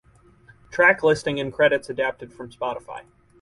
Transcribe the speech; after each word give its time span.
Track 0.71 1.03
listing 1.03 1.39
and 1.39 1.53
credits 1.53 1.87
adapted 1.87 2.33
from 2.33 2.49
Spotify. 2.49 3.03